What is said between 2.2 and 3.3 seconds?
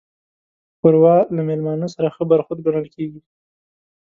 برخورد ګڼل کېږي.